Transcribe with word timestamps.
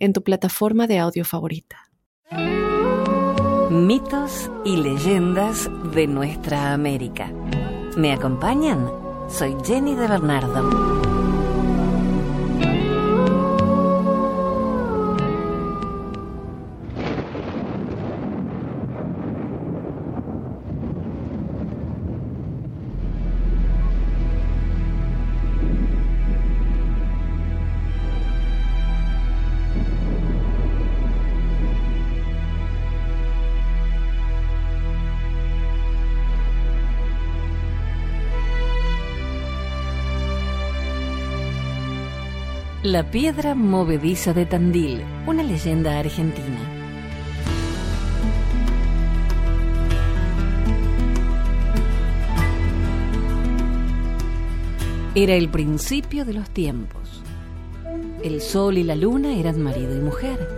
en 0.00 0.12
tu 0.12 0.22
plataforma 0.22 0.86
de 0.86 0.98
audio 0.98 1.24
favorita. 1.24 1.76
Mitos 3.70 4.50
y 4.64 4.76
leyendas 4.76 5.70
de 5.94 6.08
nuestra 6.08 6.72
América. 6.72 7.32
¿Me 7.96 8.12
acompañan? 8.12 8.90
Soy 9.28 9.56
Jenny 9.64 9.94
de 9.94 10.08
Bernardo. 10.08 10.99
La 42.90 43.08
piedra 43.08 43.54
movediza 43.54 44.32
de 44.32 44.46
Tandil, 44.46 45.04
una 45.24 45.44
leyenda 45.44 46.00
argentina. 46.00 46.58
Era 55.14 55.34
el 55.34 55.48
principio 55.50 56.24
de 56.24 56.34
los 56.34 56.50
tiempos. 56.50 57.22
El 58.24 58.40
sol 58.40 58.76
y 58.76 58.82
la 58.82 58.96
luna 58.96 59.36
eran 59.36 59.62
marido 59.62 59.96
y 59.96 60.00
mujer. 60.00 60.48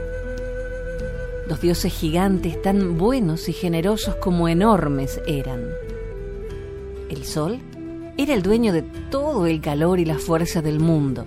Dos 1.51 1.61
dioses 1.61 1.93
gigantes 1.93 2.63
tan 2.63 2.97
buenos 2.97 3.51
y 3.51 3.53
generosos 3.53 4.15
como 4.15 4.49
enormes 4.49 5.21
eran. 5.27 5.61
El 7.11 7.27
sol 7.27 7.59
era 8.17 8.33
el 8.33 8.43
dueño 8.43 8.73
de 8.73 8.81
todo 9.11 9.45
el 9.45 9.61
calor 9.61 10.01
y 10.01 10.07
la 10.07 10.17
fuerza 10.17 10.63
del 10.63 10.81
mundo 10.81 11.27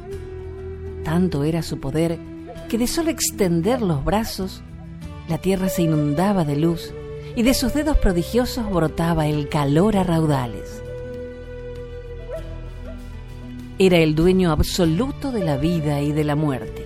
tanto 1.06 1.46
era 1.46 1.62
su 1.62 1.80
poder 1.80 2.20
que 2.68 2.78
de 2.78 2.88
solo 2.88 3.10
extender 3.10 3.82
los 3.82 4.04
brazos, 4.04 4.62
la 5.30 5.38
tierra 5.38 5.70
se 5.70 5.84
inundaba 5.84 6.44
de 6.44 6.58
luz 6.58 6.94
y 7.36 7.44
de 7.44 7.54
sus 7.54 7.74
dedos 7.74 7.98
prodigiosos 7.98 8.70
brotaba 8.70 9.28
el 9.28 9.48
calor 9.48 9.96
a 9.96 10.04
raudales. 10.04 10.82
Era 13.78 13.98
el 13.98 14.16
dueño 14.16 14.52
absoluto 14.52 15.32
de 15.32 15.44
la 15.44 15.58
vida 15.58 16.02
y 16.02 16.12
de 16.12 16.24
la 16.24 16.36
muerte. 16.36 16.86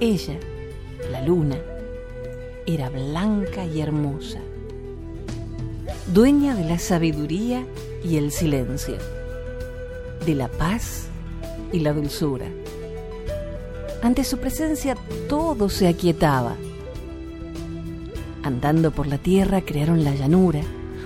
Ella, 0.00 0.34
la 1.10 1.22
luna, 1.22 1.56
era 2.66 2.88
blanca 2.88 3.64
y 3.64 3.80
hermosa, 3.80 4.40
dueña 6.12 6.54
de 6.54 6.64
la 6.64 6.78
sabiduría 6.78 7.64
y 8.02 8.16
el 8.16 8.32
silencio, 8.32 8.96
de 10.26 10.34
la 10.34 10.48
paz 10.48 11.08
y 11.74 11.80
la 11.80 11.92
dulzura. 11.92 12.46
Ante 14.02 14.22
su 14.22 14.38
presencia 14.38 14.96
todo 15.28 15.68
se 15.68 15.88
aquietaba. 15.88 16.54
Andando 18.42 18.92
por 18.92 19.06
la 19.06 19.18
tierra 19.18 19.62
crearon 19.62 20.04
la 20.04 20.14
llanura, 20.14 20.60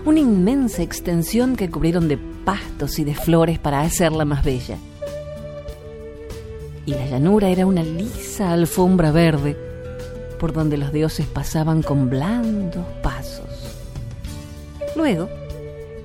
una 0.05 0.21
inmensa 0.21 0.83
extensión 0.83 1.57
que 1.57 1.71
cubrieron 1.71 2.09
de 2.09 2.19
pastos 2.19 2.99
y 2.99 3.05
de 3.05 3.15
flores 3.15 3.59
para 3.59 3.81
hacerla 3.81 4.25
más 4.25 4.45
bella. 4.45 4.77
Y 6.85 6.93
la 6.93 7.07
llanura 7.07 7.49
era 7.49 7.67
una 7.67 7.83
lisa 7.83 8.53
alfombra 8.53 9.11
verde 9.11 9.57
por 10.39 10.53
donde 10.53 10.77
los 10.77 10.93
dioses 10.93 11.27
pasaban 11.27 11.83
con 11.83 12.11
blandos 12.11 12.85
pasos. 13.03 13.47
Luego, 14.97 15.29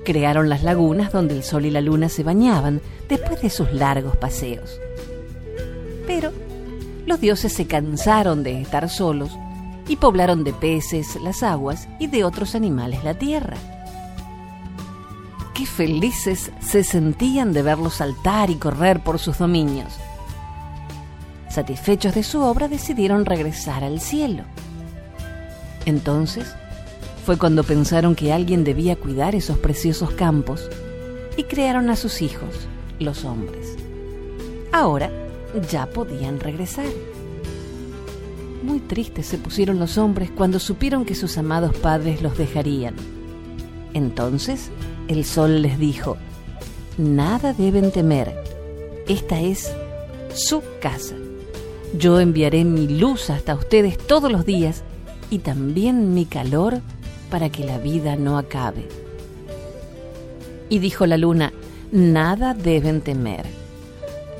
crearon 0.04 0.48
las 0.48 0.62
lagunas 0.62 1.12
donde 1.12 1.34
el 1.34 1.42
sol 1.42 1.66
y 1.66 1.70
la 1.70 1.80
luna 1.80 2.08
se 2.08 2.22
bañaban 2.22 2.80
después 3.08 3.42
de 3.42 3.50
sus 3.50 3.72
largos 3.72 4.16
paseos. 4.16 4.78
Pero 6.06 6.32
los 7.06 7.20
dioses 7.20 7.52
se 7.52 7.66
cansaron 7.66 8.42
de 8.42 8.60
estar 8.60 8.88
solos 8.88 9.36
y 9.88 9.96
poblaron 9.96 10.44
de 10.44 10.52
peces 10.52 11.16
las 11.16 11.42
aguas 11.42 11.88
y 11.98 12.06
de 12.06 12.24
otros 12.24 12.54
animales 12.54 13.04
la 13.04 13.14
tierra. 13.14 13.56
Qué 15.54 15.66
felices 15.66 16.50
se 16.60 16.82
sentían 16.82 17.52
de 17.52 17.62
verlos 17.62 17.94
saltar 17.94 18.50
y 18.50 18.56
correr 18.56 19.00
por 19.00 19.18
sus 19.18 19.38
dominios. 19.38 19.94
Satisfechos 21.48 22.14
de 22.14 22.24
su 22.24 22.42
obra 22.42 22.66
decidieron 22.66 23.24
regresar 23.24 23.84
al 23.84 24.00
cielo. 24.00 24.42
Entonces, 25.86 26.52
fue 27.24 27.38
cuando 27.38 27.64
pensaron 27.64 28.14
que 28.14 28.34
alguien 28.34 28.64
debía 28.64 28.96
cuidar 28.96 29.34
esos 29.34 29.56
preciosos 29.56 30.10
campos 30.10 30.68
y 31.38 31.44
crearon 31.44 31.88
a 31.88 31.96
sus 31.96 32.20
hijos, 32.20 32.68
los 32.98 33.24
hombres. 33.24 33.76
Ahora 34.72 35.10
ya 35.70 35.86
podían 35.86 36.38
regresar. 36.38 36.84
Muy 38.62 38.80
tristes 38.80 39.26
se 39.26 39.38
pusieron 39.38 39.78
los 39.78 39.96
hombres 39.96 40.30
cuando 40.30 40.58
supieron 40.58 41.06
que 41.06 41.14
sus 41.14 41.38
amados 41.38 41.74
padres 41.76 42.20
los 42.20 42.36
dejarían. 42.36 42.94
Entonces 43.94 44.70
el 45.08 45.24
sol 45.24 45.62
les 45.62 45.78
dijo, 45.78 46.18
nada 46.98 47.54
deben 47.54 47.90
temer, 47.90 48.34
esta 49.08 49.40
es 49.40 49.72
su 50.34 50.62
casa. 50.80 51.14
Yo 51.96 52.20
enviaré 52.20 52.64
mi 52.64 52.86
luz 52.86 53.30
hasta 53.30 53.54
ustedes 53.54 53.96
todos 53.96 54.30
los 54.30 54.44
días 54.44 54.82
y 55.30 55.38
también 55.38 56.12
mi 56.12 56.26
calor 56.26 56.80
para 57.34 57.50
que 57.50 57.64
la 57.64 57.78
vida 57.78 58.14
no 58.14 58.38
acabe. 58.38 58.86
Y 60.68 60.78
dijo 60.78 61.04
la 61.04 61.16
luna, 61.16 61.52
nada 61.90 62.54
deben 62.54 63.00
temer. 63.00 63.44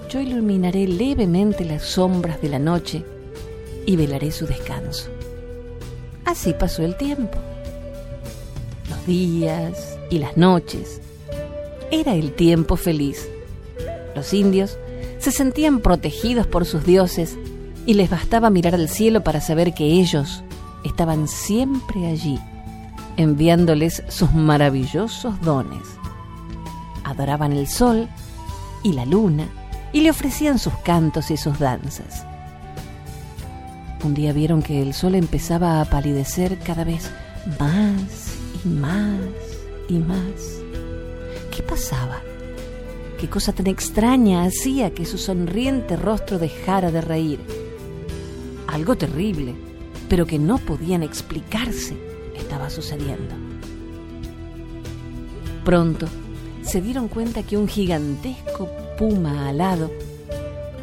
Yo 0.09 0.21
iluminaré 0.21 0.87
levemente 0.87 1.65
las 1.65 1.83
sombras 1.83 2.41
de 2.41 2.51
la 2.51 2.61
noche 2.61 3.05
y 3.85 3.97
velaré 3.97 4.31
su 4.31 4.47
descanso. 4.47 5.11
Así 6.25 6.53
pasó 6.53 6.85
el 6.85 6.97
tiempo. 6.97 7.37
Los 8.89 9.05
días 9.09 9.99
y 10.09 10.21
las 10.21 10.37
noches. 10.37 11.01
Era 11.91 12.15
el 12.15 12.33
tiempo 12.33 12.77
feliz. 12.77 13.29
Los 14.15 14.33
indios 14.33 14.79
se 15.19 15.33
sentían 15.33 15.81
protegidos 15.81 16.47
por 16.47 16.65
sus 16.65 16.85
dioses 16.85 17.37
y 17.87 17.95
les 17.95 18.09
bastaba 18.09 18.51
mirar 18.51 18.77
al 18.77 18.89
cielo 18.89 19.25
para 19.25 19.41
saber 19.41 19.75
que 19.75 19.85
ellos 19.85 20.45
estaban 20.85 21.27
siempre 21.27 22.07
allí 22.07 22.39
enviándoles 23.17 24.03
sus 24.09 24.33
maravillosos 24.33 25.41
dones. 25.41 25.83
Adoraban 27.05 27.53
el 27.53 27.69
sol 27.69 28.09
y 28.83 28.93
la 28.93 29.05
luna 29.05 29.49
y 29.93 30.01
le 30.01 30.11
ofrecían 30.11 30.59
sus 30.59 30.75
cantos 30.79 31.31
y 31.31 31.37
sus 31.37 31.59
danzas. 31.59 32.27
Un 34.03 34.15
día 34.15 34.33
vieron 34.33 34.63
que 34.63 34.83
el 34.83 34.93
sol 34.93 35.15
empezaba 35.15 35.81
a 35.81 35.85
palidecer 35.85 36.59
cada 36.59 36.85
vez 36.85 37.11
más 37.59 38.35
y 38.65 38.69
más 38.69 39.19
y 39.89 39.95
más. 39.95 40.61
¿Qué 41.51 41.63
pasaba? 41.63 42.21
¿Qué 43.19 43.31
cosa 43.31 43.53
tan 43.53 43.69
extraña 43.69 44.45
hacía 44.45 44.93
que 44.93 45.07
su 45.07 45.17
sonriente 45.17 45.97
rostro 45.97 46.39
dejara 46.39 46.91
de 46.91 47.01
reír? 47.01 47.41
Algo 48.67 48.97
terrible, 48.97 49.55
pero 50.09 50.27
que 50.27 50.39
no 50.39 50.59
podían 50.59 51.03
explicarse 51.03 52.14
estaba 52.35 52.71
sucediendo. 52.71 53.35
Pronto 55.65 56.07
se 56.63 56.81
dieron 56.81 57.09
cuenta 57.09 57.43
que 57.43 57.57
un 57.57 57.69
gigantesco 57.69 58.69
puma 58.99 59.49
alado 59.49 59.91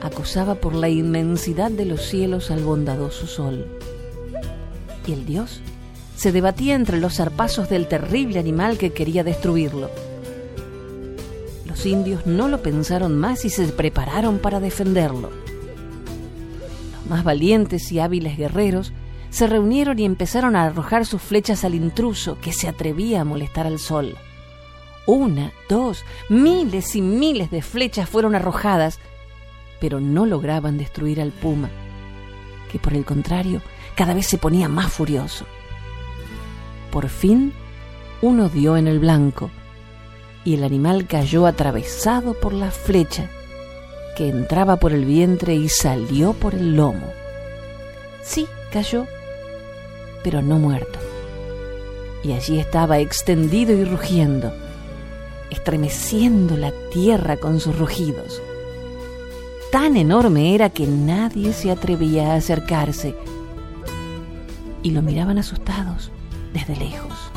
acosaba 0.02 0.56
por 0.56 0.74
la 0.74 0.90
inmensidad 0.90 1.72
de 1.72 1.86
los 1.86 2.02
cielos 2.02 2.52
al 2.52 2.64
bondadoso 2.64 3.28
sol. 3.28 3.68
Y 5.06 5.14
el 5.14 5.26
dios 5.26 5.62
se 6.16 6.32
debatía 6.32 6.76
entre 6.76 7.00
los 7.00 7.16
zarpazos 7.16 7.70
del 7.70 7.88
terrible 7.88 8.40
animal 8.40 8.78
que 8.78 8.92
quería 8.92 9.24
destruirlo. 9.24 9.90
Los 11.66 11.86
indios 11.86 12.26
no 12.26 12.48
lo 12.48 12.62
pensaron 12.62 13.18
más 13.18 13.46
y 13.46 13.50
se 13.50 13.68
prepararon 13.68 14.40
para 14.40 14.60
defenderlo. 14.60 15.32
Los 16.92 17.10
más 17.10 17.24
valientes 17.24 17.92
y 17.92 18.00
hábiles 18.00 18.38
guerreros 18.38 18.94
se 19.32 19.48
reunieron 19.48 19.98
y 19.98 20.06
empezaron 20.06 20.56
a 20.56 20.66
arrojar 20.66 21.06
sus 21.06 21.22
flechas 21.22 21.64
al 21.64 21.74
intruso 21.74 22.38
que 22.40 22.54
se 22.54 22.68
atrevía 22.68 23.22
a 23.22 23.26
molestar 23.26 23.66
al 23.66 23.80
sol. 23.80 24.16
Una, 25.08 25.52
dos, 25.68 26.06
miles 26.30 26.96
y 26.96 27.02
miles 27.02 27.50
de 27.50 27.62
flechas 27.64 28.08
fueron 28.08 28.36
arrojadas, 28.36 29.00
pero 29.80 30.00
no 30.00 30.26
lograban 30.26 30.78
destruir 30.78 31.20
al 31.20 31.32
puma, 31.32 31.70
que 32.72 32.78
por 32.78 32.94
el 32.94 33.06
contrario 33.06 33.62
cada 33.96 34.14
vez 34.14 34.28
se 34.28 34.38
ponía 34.38 34.68
más 34.68 34.92
furioso. 34.92 35.46
Por 36.92 37.10
fin, 37.10 37.54
uno 38.22 38.50
dio 38.50 38.78
en 38.78 38.88
el 38.88 39.00
blanco 39.00 39.50
y 40.44 40.56
el 40.56 40.64
animal 40.64 41.08
cayó 41.08 41.46
atravesado 41.46 42.34
por 42.34 42.54
la 42.54 42.70
flecha 42.70 43.30
que 44.18 44.30
entraba 44.30 44.76
por 44.76 44.92
el 44.92 45.06
vientre 45.06 45.56
y 45.56 45.70
salió 45.70 46.34
por 46.34 46.54
el 46.54 46.76
lomo. 46.76 47.08
Sí, 48.24 48.46
cayó, 48.72 49.08
pero 50.24 50.42
no 50.42 50.60
muerto. 50.60 51.00
Y 52.24 52.34
allí 52.34 52.60
estaba 52.60 53.00
extendido 53.00 53.74
y 53.74 53.84
rugiendo, 53.84 54.54
estremeciendo 55.50 56.58
la 56.58 56.72
tierra 56.92 57.38
con 57.38 57.60
sus 57.60 57.78
rugidos. 57.78 58.42
Tan 59.72 59.96
enorme 59.96 60.54
era 60.54 60.70
que 60.70 60.86
nadie 60.86 61.54
se 61.54 61.72
atrevía 61.72 62.34
a 62.34 62.36
acercarse 62.36 63.16
y 64.84 64.92
lo 64.92 65.02
miraban 65.02 65.38
asustados 65.38 66.12
desde 66.54 66.76
lejos. 66.76 67.32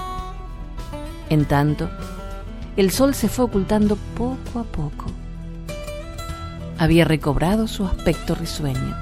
En 1.31 1.45
tanto, 1.45 1.89
el 2.77 2.91
sol 2.91 3.15
se 3.15 3.29
fue 3.29 3.45
ocultando 3.45 3.97
poco 4.17 4.59
a 4.59 4.65
poco. 4.65 5.07
Había 6.77 7.05
recobrado 7.05 7.69
su 7.69 7.87
aspecto 7.87 8.35
risueño. 8.35 8.97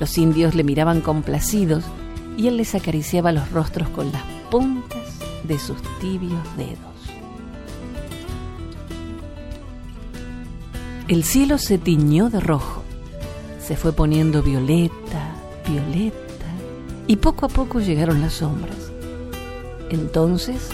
Los 0.00 0.16
indios 0.16 0.54
le 0.54 0.64
miraban 0.64 1.00
complacidos 1.02 1.84
y 2.38 2.46
él 2.46 2.56
les 2.56 2.76
acariciaba 2.76 3.32
los 3.32 3.50
rostros 3.50 3.88
con 3.88 4.12
las 4.12 4.22
puntas 4.48 5.18
de 5.42 5.58
sus 5.58 5.82
tibios 5.98 6.40
dedos. 6.56 6.78
El 11.08 11.24
cielo 11.24 11.58
se 11.58 11.78
tiñó 11.78 12.30
de 12.30 12.38
rojo, 12.38 12.84
se 13.60 13.76
fue 13.76 13.92
poniendo 13.92 14.40
violeta, 14.42 15.34
violeta, 15.68 16.16
y 17.08 17.16
poco 17.16 17.46
a 17.46 17.48
poco 17.48 17.80
llegaron 17.80 18.20
las 18.20 18.34
sombras. 18.34 18.92
Entonces 19.90 20.68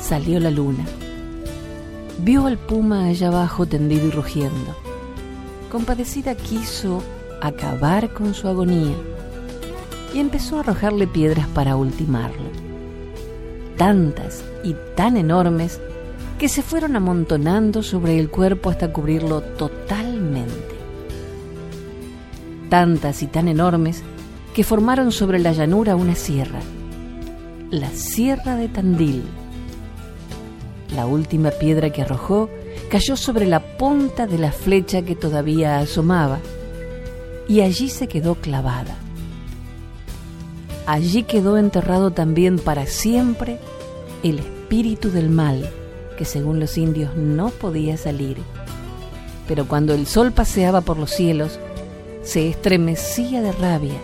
salió 0.00 0.40
la 0.40 0.50
luna. 0.50 0.86
Vio 2.20 2.46
al 2.46 2.56
puma 2.56 3.08
allá 3.08 3.28
abajo 3.28 3.66
tendido 3.66 4.06
y 4.06 4.10
rugiendo. 4.10 4.74
Compadecida 5.70 6.34
quiso 6.34 7.02
acabar 7.42 8.14
con 8.14 8.32
su 8.32 8.48
agonía 8.48 8.96
y 10.18 10.20
empezó 10.20 10.56
a 10.56 10.60
arrojarle 10.60 11.06
piedras 11.06 11.46
para 11.46 11.76
ultimarlo. 11.76 12.50
Tantas 13.76 14.42
y 14.64 14.74
tan 14.96 15.16
enormes 15.16 15.80
que 16.40 16.48
se 16.48 16.60
fueron 16.60 16.96
amontonando 16.96 17.84
sobre 17.84 18.18
el 18.18 18.28
cuerpo 18.28 18.68
hasta 18.68 18.92
cubrirlo 18.92 19.42
totalmente. 19.42 20.74
Tantas 22.68 23.22
y 23.22 23.28
tan 23.28 23.46
enormes 23.46 24.02
que 24.54 24.64
formaron 24.64 25.12
sobre 25.12 25.38
la 25.38 25.52
llanura 25.52 25.94
una 25.94 26.16
sierra, 26.16 26.58
la 27.70 27.90
Sierra 27.90 28.56
de 28.56 28.66
Tandil. 28.66 29.22
La 30.96 31.06
última 31.06 31.50
piedra 31.52 31.90
que 31.90 32.02
arrojó 32.02 32.50
cayó 32.90 33.16
sobre 33.16 33.46
la 33.46 33.60
punta 33.60 34.26
de 34.26 34.38
la 34.38 34.50
flecha 34.50 35.02
que 35.02 35.14
todavía 35.14 35.78
asomaba 35.78 36.40
y 37.46 37.60
allí 37.60 37.88
se 37.88 38.08
quedó 38.08 38.34
clavada. 38.34 38.96
Allí 40.88 41.24
quedó 41.24 41.58
enterrado 41.58 42.12
también 42.12 42.58
para 42.58 42.86
siempre 42.86 43.58
el 44.22 44.38
espíritu 44.38 45.10
del 45.10 45.28
mal, 45.28 45.68
que 46.16 46.24
según 46.24 46.60
los 46.60 46.78
indios 46.78 47.14
no 47.14 47.50
podía 47.50 47.98
salir. 47.98 48.38
Pero 49.46 49.68
cuando 49.68 49.92
el 49.92 50.06
sol 50.06 50.32
paseaba 50.32 50.80
por 50.80 50.96
los 50.96 51.10
cielos, 51.10 51.60
se 52.22 52.48
estremecía 52.48 53.42
de 53.42 53.52
rabia, 53.52 54.00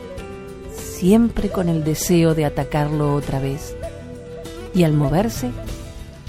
siempre 0.75 1.49
con 1.49 1.71
el 1.71 1.85
deseo 1.85 2.35
de 2.35 2.45
atacarlo 2.45 3.15
otra 3.15 3.41
vez. 3.41 3.75
Y 4.75 4.85
al 4.85 4.93
moverse, 4.93 5.53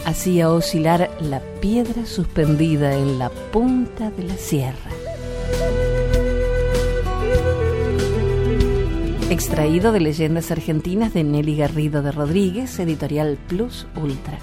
hacía 0.05 0.49
oscilar 0.49 1.11
la 1.19 1.41
piedra 1.59 2.05
suspendida 2.05 2.95
en 2.95 3.19
la 3.19 3.29
punta 3.29 4.09
de 4.09 4.23
la 4.23 4.37
sierra. 4.37 4.94
Extraído 9.29 9.91
de 9.91 9.99
Leyendas 9.99 10.51
Argentinas 10.51 11.15
de 11.15 11.23
Nelly 11.23 11.57
Garrido 11.57 12.03
de 12.03 12.11
Rodríguez, 12.11 12.77
editorial 12.77 13.39
Plus 13.47 13.87
Ultra. 13.95 14.37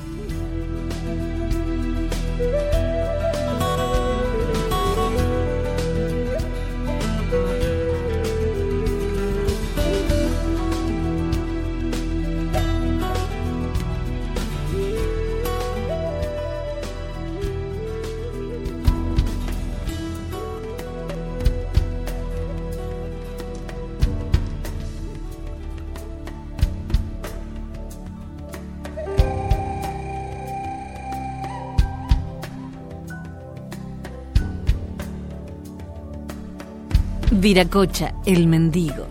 Viracocha, 37.43 38.15
el 38.25 38.47
mendigo. 38.47 39.05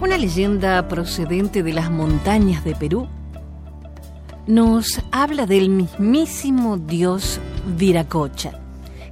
Una 0.00 0.16
leyenda 0.16 0.88
procedente 0.88 1.62
de 1.62 1.74
las 1.74 1.90
montañas 1.90 2.64
de 2.64 2.74
Perú 2.74 3.06
nos 4.46 5.02
habla 5.12 5.44
del 5.44 5.68
mismísimo 5.68 6.78
dios 6.78 7.40
Viracocha, 7.76 8.58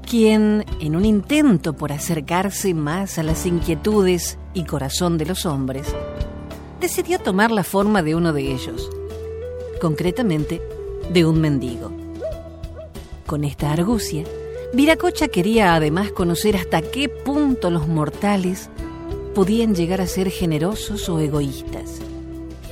quien, 0.08 0.64
en 0.80 0.96
un 0.96 1.04
intento 1.04 1.74
por 1.74 1.92
acercarse 1.92 2.72
más 2.72 3.18
a 3.18 3.22
las 3.22 3.44
inquietudes 3.44 4.38
y 4.54 4.64
corazón 4.64 5.18
de 5.18 5.26
los 5.26 5.44
hombres, 5.44 5.94
decidió 6.80 7.18
tomar 7.18 7.50
la 7.50 7.62
forma 7.62 8.02
de 8.02 8.14
uno 8.14 8.32
de 8.32 8.52
ellos, 8.54 8.90
concretamente 9.82 10.62
de 11.12 11.26
un 11.26 11.42
mendigo. 11.42 11.92
Con 13.26 13.44
esta 13.44 13.70
argucia, 13.70 14.24
Viracocha 14.72 15.28
quería 15.28 15.74
además 15.74 16.12
conocer 16.12 16.54
hasta 16.54 16.82
qué 16.82 17.08
punto 17.08 17.70
los 17.70 17.88
mortales 17.88 18.68
podían 19.34 19.74
llegar 19.74 20.02
a 20.02 20.06
ser 20.06 20.30
generosos 20.30 21.08
o 21.08 21.20
egoístas. 21.20 22.00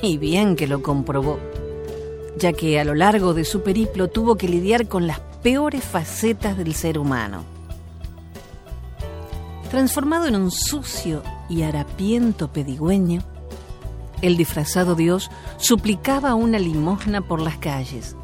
Y 0.03 0.19
bien 0.19 0.55
que 0.55 0.67
lo 0.67 0.83
comprobó, 0.83 1.39
ya 2.37 2.53
que 2.53 2.79
a 2.79 2.85
lo 2.85 2.93
largo 2.93 3.33
de 3.33 3.45
su 3.45 3.63
periplo 3.63 4.09
tuvo 4.09 4.35
que 4.35 4.47
lidiar 4.47 4.87
con 4.87 5.07
las 5.07 5.19
peores 5.41 5.83
facetas 5.83 6.55
del 6.55 6.75
ser 6.75 6.99
humano. 6.99 7.43
Transformado 9.71 10.27
en 10.27 10.35
un 10.35 10.51
sucio 10.51 11.23
y 11.49 11.63
harapiento 11.63 12.53
pedigüeño, 12.53 13.23
el 14.21 14.37
disfrazado 14.37 14.93
Dios 14.93 15.31
suplicaba 15.57 16.35
una 16.35 16.59
limosna 16.59 17.21
por 17.21 17.41
las 17.41 17.57
calles 17.57 18.15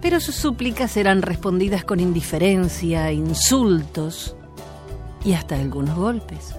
pero 0.00 0.20
sus 0.20 0.34
súplicas 0.34 0.96
eran 0.96 1.22
respondidas 1.22 1.84
con 1.84 2.00
indiferencia, 2.00 3.12
insultos 3.12 4.34
y 5.24 5.34
hasta 5.34 5.56
algunos 5.56 5.96
golpes. 5.96 6.54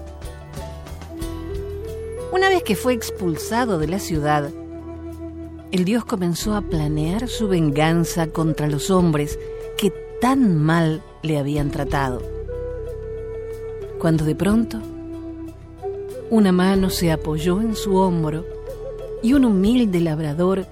Una 2.32 2.48
vez 2.48 2.62
que 2.62 2.76
fue 2.76 2.94
expulsado 2.94 3.78
de 3.78 3.88
la 3.88 3.98
ciudad, 3.98 4.50
el 5.70 5.84
dios 5.84 6.04
comenzó 6.04 6.54
a 6.54 6.62
planear 6.62 7.28
su 7.28 7.48
venganza 7.48 8.28
contra 8.28 8.68
los 8.68 8.90
hombres 8.90 9.38
que 9.76 9.90
tan 10.20 10.58
mal 10.58 11.02
le 11.22 11.38
habían 11.38 11.70
tratado. 11.70 12.22
Cuando 13.98 14.24
de 14.24 14.34
pronto 14.34 14.80
una 16.30 16.52
mano 16.52 16.88
se 16.88 17.12
apoyó 17.12 17.60
en 17.60 17.74
su 17.74 17.96
hombro 17.96 18.46
y 19.22 19.34
un 19.34 19.44
humilde 19.44 20.00
labrador 20.00 20.66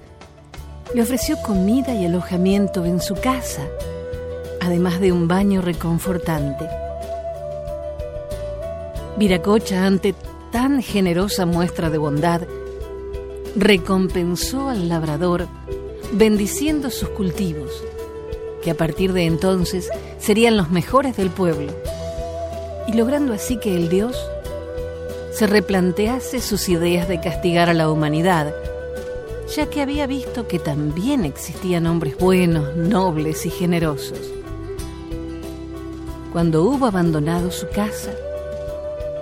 le 0.93 1.01
ofreció 1.01 1.37
comida 1.41 1.93
y 1.93 2.05
alojamiento 2.05 2.85
en 2.85 2.99
su 2.99 3.15
casa, 3.15 3.61
además 4.59 4.99
de 4.99 5.11
un 5.11 5.27
baño 5.27 5.61
reconfortante. 5.61 6.67
Viracocha, 9.17 9.85
ante 9.85 10.13
tan 10.51 10.81
generosa 10.81 11.45
muestra 11.45 11.89
de 11.89 11.97
bondad, 11.97 12.41
recompensó 13.55 14.69
al 14.69 14.89
labrador 14.89 15.47
bendiciendo 16.11 16.89
sus 16.89 17.09
cultivos, 17.09 17.71
que 18.61 18.71
a 18.71 18.75
partir 18.75 19.13
de 19.13 19.25
entonces 19.25 19.89
serían 20.19 20.57
los 20.57 20.71
mejores 20.71 21.15
del 21.15 21.29
pueblo, 21.29 21.71
y 22.87 22.93
logrando 22.93 23.33
así 23.33 23.57
que 23.57 23.75
el 23.75 23.89
Dios 23.89 24.17
se 25.31 25.47
replantease 25.47 26.41
sus 26.41 26.67
ideas 26.67 27.07
de 27.07 27.21
castigar 27.21 27.69
a 27.69 27.73
la 27.73 27.89
humanidad, 27.89 28.53
ya 29.55 29.69
que 29.69 29.81
había 29.81 30.07
visto 30.07 30.47
que 30.47 30.59
también 30.59 31.25
existían 31.25 31.85
hombres 31.85 32.17
buenos, 32.17 32.75
nobles 32.75 33.45
y 33.45 33.49
generosos. 33.49 34.31
Cuando 36.31 36.63
hubo 36.63 36.85
abandonado 36.85 37.51
su 37.51 37.67
casa, 37.67 38.11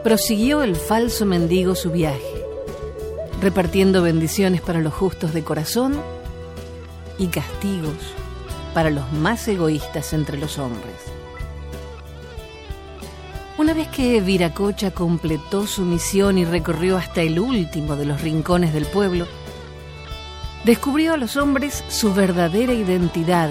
prosiguió 0.04 0.62
el 0.62 0.76
falso 0.76 1.26
mendigo 1.26 1.74
su 1.74 1.90
viaje, 1.90 2.46
repartiendo 3.42 4.04
bendiciones 4.04 4.62
para 4.62 4.80
los 4.80 4.94
justos 4.94 5.34
de 5.34 5.44
corazón 5.44 6.00
y 7.18 7.28
castigos 7.28 7.96
para 8.74 8.92
los 8.92 9.12
más 9.14 9.48
egoístas 9.48 10.14
entre 10.14 10.38
los 10.38 10.60
hombres. 10.60 10.96
Una 13.58 13.74
vez 13.74 13.88
que 13.90 14.22
Viracocha 14.22 14.92
completó 14.92 15.68
su 15.68 15.82
misión 15.82 16.38
y 16.38 16.46
recorrió 16.46 16.98
hasta 16.98 17.22
el 17.22 17.40
último 17.40 17.96
de 17.96 18.06
los 18.06 18.22
rincones 18.22 18.74
del 18.74 18.86
pueblo, 18.86 19.26
descubrió 20.66 21.14
a 21.14 21.18
los 21.18 21.38
hombres 21.38 21.84
su 21.88 22.14
verdadera 22.14 22.74
identidad 22.74 23.50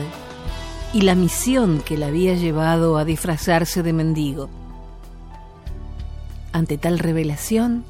y 0.93 1.03
la 1.03 1.15
misión 1.15 1.81
que 1.81 1.97
le 1.97 2.07
había 2.07 2.35
llevado 2.35 2.99
a 2.99 3.05
disfrazarse 3.05 3.83
de 3.83 3.93
mendigo. 3.93 4.49
Ante 6.53 6.79
tal 6.79 6.99
revelación, 6.99 7.85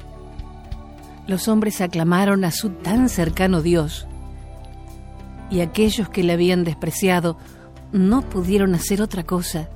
los 1.27 1.47
hombres 1.47 1.81
aclamaron 1.81 2.43
a 2.43 2.51
su 2.51 2.69
tan 2.69 3.07
cercano 3.09 3.61
Dios, 3.61 4.07
y 5.49 5.61
aquellos 5.61 6.09
que 6.09 6.23
le 6.23 6.33
habían 6.33 6.63
despreciado 6.63 7.37
no 7.91 8.21
pudieron 8.21 8.75
hacer 8.75 9.01
otra 9.01 9.23
cosa 9.23 9.69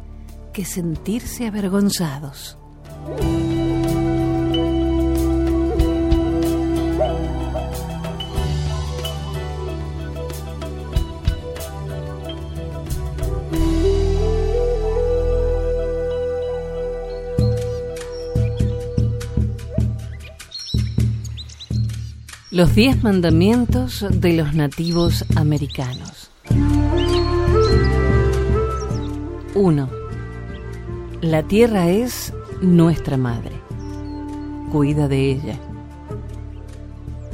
que 0.51 0.65
sentirse 0.65 1.47
avergonzados. 1.47 2.57
Los 22.53 22.75
diez 22.75 23.01
mandamientos 23.01 24.05
de 24.12 24.33
los 24.33 24.53
nativos 24.53 25.25
americanos. 25.36 26.29
1. 29.55 29.89
La 31.22 31.41
tierra 31.41 31.89
es 31.89 32.31
nuestra 32.62 33.17
madre. 33.17 33.53
Cuida 34.72 35.07
de 35.07 35.31
ella. 35.31 35.57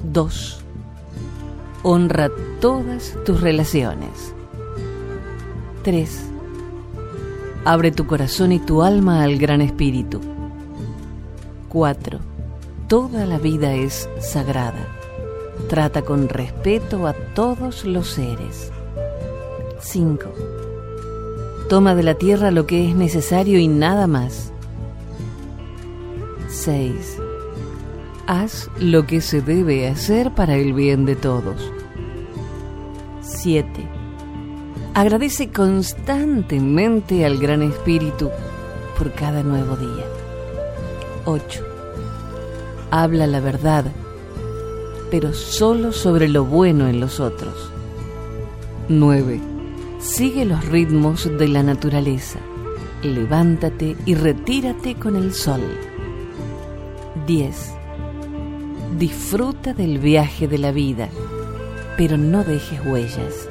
2. 0.06 0.62
Honra 1.84 2.30
todas 2.62 3.18
tus 3.26 3.42
relaciones. 3.42 4.34
3. 5.84 6.32
Abre 7.66 7.92
tu 7.92 8.08
corazón 8.08 8.54
y 8.54 8.60
tu 8.60 8.84
alma 8.84 9.22
al 9.24 9.38
Gran 9.38 9.60
Espíritu. 9.60 10.22
4. 11.68 12.20
Toda 12.88 13.26
la 13.26 13.38
vida 13.38 13.74
es 13.74 14.08
sagrada. 14.22 14.99
Trata 15.70 16.02
con 16.02 16.30
respeto 16.30 17.06
a 17.06 17.14
todos 17.14 17.86
los 17.86 18.08
seres. 18.08 18.72
5. 19.80 20.26
Toma 21.70 21.94
de 21.94 22.02
la 22.02 22.16
tierra 22.16 22.50
lo 22.50 22.66
que 22.66 22.90
es 22.90 22.96
necesario 22.96 23.60
y 23.60 23.68
nada 23.68 24.08
más. 24.08 24.52
6. 26.48 27.20
Haz 28.26 28.72
lo 28.80 29.06
que 29.06 29.22
se 29.22 29.44
debe 29.44 29.88
hacer 29.88 30.34
para 30.34 30.56
el 30.56 30.74
bien 30.74 31.06
de 31.06 31.16
todos. 31.16 31.72
7. 33.22 33.70
Agradece 34.96 35.52
constantemente 35.52 37.28
al 37.28 37.38
Gran 37.38 37.62
Espíritu 37.62 38.32
por 38.98 39.14
cada 39.14 39.44
nuevo 39.44 39.76
día. 39.76 40.06
8. 41.26 41.64
Habla 42.90 43.28
la 43.28 43.40
verdad 43.40 43.86
pero 45.12 45.34
solo 45.34 45.92
sobre 45.92 46.28
lo 46.28 46.46
bueno 46.46 46.88
en 46.88 47.00
los 47.00 47.20
otros. 47.20 47.72
9. 48.88 49.40
Sigue 50.00 50.46
los 50.46 50.66
ritmos 50.66 51.30
de 51.38 51.48
la 51.48 51.64
naturaleza. 51.64 52.40
Levántate 53.04 53.96
y 54.06 54.16
retírate 54.16 54.96
con 54.96 55.16
el 55.16 55.34
sol. 55.34 55.62
10. 57.28 57.74
Disfruta 58.98 59.74
del 59.74 60.00
viaje 60.00 60.48
de 60.48 60.58
la 60.58 60.72
vida, 60.72 61.10
pero 61.98 62.18
no 62.18 62.44
dejes 62.44 62.86
huellas. 62.86 63.48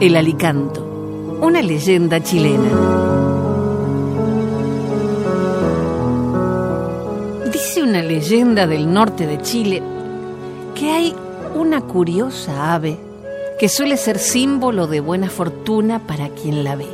El 0.00 0.14
Alicanto, 0.14 0.80
una 1.40 1.60
leyenda 1.60 2.22
chilena. 2.22 2.70
Dice 7.52 7.82
una 7.82 8.00
leyenda 8.02 8.68
del 8.68 8.92
norte 8.92 9.26
de 9.26 9.42
Chile 9.42 9.82
que 10.76 10.92
hay 10.92 11.16
una 11.56 11.80
curiosa 11.80 12.74
ave 12.74 12.96
que 13.58 13.68
suele 13.68 13.96
ser 13.96 14.20
símbolo 14.20 14.86
de 14.86 15.00
buena 15.00 15.28
fortuna 15.28 16.06
para 16.06 16.28
quien 16.28 16.62
la 16.62 16.76
ve. 16.76 16.86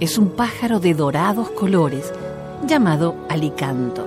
Es 0.00 0.18
un 0.18 0.30
pájaro 0.30 0.80
de 0.80 0.94
dorados 0.94 1.50
colores 1.50 2.12
llamado 2.66 3.14
alicanto. 3.28 4.04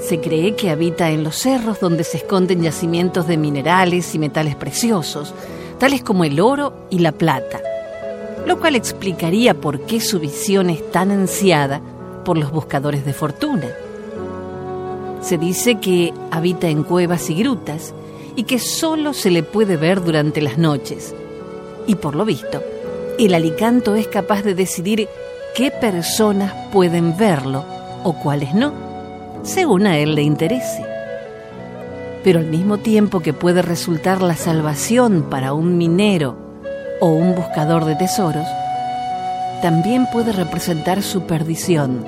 Se 0.00 0.20
cree 0.20 0.56
que 0.56 0.70
habita 0.70 1.10
en 1.10 1.22
los 1.22 1.36
cerros 1.36 1.80
donde 1.80 2.02
se 2.02 2.16
esconden 2.16 2.62
yacimientos 2.62 3.26
de 3.26 3.36
minerales 3.36 4.14
y 4.14 4.18
metales 4.18 4.56
preciosos, 4.56 5.34
tales 5.82 6.04
como 6.04 6.22
el 6.22 6.38
oro 6.38 6.86
y 6.90 7.00
la 7.00 7.10
plata, 7.10 7.60
lo 8.46 8.60
cual 8.60 8.76
explicaría 8.76 9.52
por 9.54 9.80
qué 9.80 10.00
su 10.00 10.20
visión 10.20 10.70
es 10.70 10.92
tan 10.92 11.10
ansiada 11.10 11.80
por 12.24 12.38
los 12.38 12.52
buscadores 12.52 13.04
de 13.04 13.12
fortuna. 13.12 13.66
Se 15.22 15.38
dice 15.38 15.80
que 15.80 16.14
habita 16.30 16.68
en 16.68 16.84
cuevas 16.84 17.28
y 17.30 17.34
grutas 17.34 17.92
y 18.36 18.44
que 18.44 18.60
solo 18.60 19.12
se 19.12 19.32
le 19.32 19.42
puede 19.42 19.76
ver 19.76 20.04
durante 20.04 20.40
las 20.40 20.56
noches. 20.56 21.16
Y 21.88 21.96
por 21.96 22.14
lo 22.14 22.24
visto, 22.24 22.62
el 23.18 23.34
alicanto 23.34 23.96
es 23.96 24.06
capaz 24.06 24.42
de 24.44 24.54
decidir 24.54 25.08
qué 25.56 25.72
personas 25.72 26.54
pueden 26.70 27.16
verlo 27.16 27.64
o 28.04 28.12
cuáles 28.22 28.54
no, 28.54 28.72
según 29.42 29.88
a 29.88 29.98
él 29.98 30.14
le 30.14 30.22
interese 30.22 30.91
pero 32.24 32.38
al 32.38 32.46
mismo 32.46 32.78
tiempo 32.78 33.20
que 33.20 33.32
puede 33.32 33.62
resultar 33.62 34.22
la 34.22 34.36
salvación 34.36 35.26
para 35.28 35.52
un 35.52 35.76
minero 35.76 36.36
o 37.00 37.08
un 37.08 37.34
buscador 37.34 37.84
de 37.84 37.96
tesoros, 37.96 38.46
también 39.60 40.06
puede 40.12 40.32
representar 40.32 41.02
su 41.02 41.22
perdición, 41.22 42.04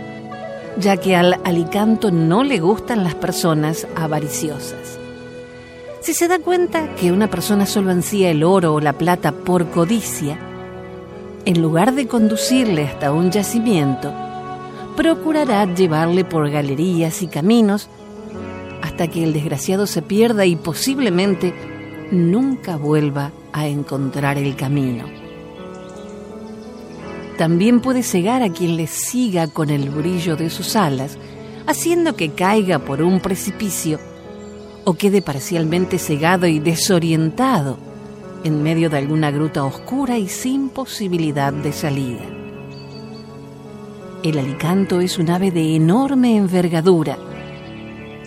ya 0.78 0.96
que 0.96 1.16
al 1.16 1.40
alicanto 1.44 2.10
no 2.10 2.44
le 2.44 2.60
gustan 2.60 3.04
las 3.04 3.14
personas 3.14 3.86
avariciosas. 3.96 4.98
Si 6.00 6.14
se 6.14 6.28
da 6.28 6.38
cuenta 6.38 6.94
que 6.96 7.12
una 7.12 7.28
persona 7.28 7.64
solo 7.64 7.90
ansía 7.90 8.30
el 8.30 8.44
oro 8.44 8.74
o 8.74 8.80
la 8.80 8.92
plata 8.92 9.32
por 9.32 9.70
codicia, 9.70 10.38
en 11.44 11.62
lugar 11.62 11.94
de 11.94 12.06
conducirle 12.06 12.84
hasta 12.84 13.12
un 13.12 13.30
yacimiento, 13.30 14.12
procurará 14.96 15.64
llevarle 15.72 16.24
por 16.24 16.50
galerías 16.50 17.22
y 17.22 17.26
caminos 17.26 17.88
hasta 18.84 19.08
que 19.08 19.24
el 19.24 19.32
desgraciado 19.32 19.86
se 19.86 20.02
pierda 20.02 20.44
y 20.44 20.56
posiblemente 20.56 21.54
nunca 22.12 22.76
vuelva 22.76 23.32
a 23.50 23.66
encontrar 23.66 24.36
el 24.36 24.56
camino. 24.56 25.06
También 27.38 27.80
puede 27.80 28.02
cegar 28.02 28.42
a 28.42 28.50
quien 28.50 28.76
le 28.76 28.86
siga 28.86 29.48
con 29.48 29.70
el 29.70 29.88
brillo 29.88 30.36
de 30.36 30.50
sus 30.50 30.76
alas, 30.76 31.16
haciendo 31.66 32.14
que 32.14 32.32
caiga 32.32 32.78
por 32.78 33.00
un 33.00 33.20
precipicio 33.20 33.98
o 34.84 34.92
quede 34.92 35.22
parcialmente 35.22 35.98
cegado 35.98 36.46
y 36.46 36.58
desorientado 36.58 37.78
en 38.44 38.62
medio 38.62 38.90
de 38.90 38.98
alguna 38.98 39.30
gruta 39.30 39.64
oscura 39.64 40.18
y 40.18 40.28
sin 40.28 40.68
posibilidad 40.68 41.54
de 41.54 41.72
salida. 41.72 42.24
El 44.22 44.38
alicanto 44.38 45.00
es 45.00 45.18
un 45.18 45.30
ave 45.30 45.50
de 45.50 45.74
enorme 45.74 46.36
envergadura, 46.36 47.16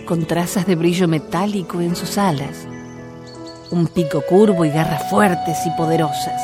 con 0.08 0.24
trazas 0.24 0.66
de 0.66 0.74
brillo 0.74 1.06
metálico 1.06 1.82
en 1.82 1.94
sus 1.94 2.16
alas, 2.16 2.66
un 3.70 3.86
pico 3.88 4.22
curvo 4.22 4.64
y 4.64 4.70
garras 4.70 5.10
fuertes 5.10 5.58
y 5.66 5.70
poderosas. 5.76 6.40